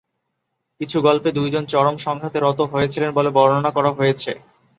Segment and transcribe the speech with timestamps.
[0.81, 4.31] কিছু গল্পে দুইজন চরম সংঘাতে রত হয়েছিল বলে বর্ণনা করা হয়েছে।